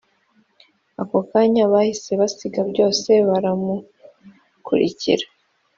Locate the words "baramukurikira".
3.29-5.25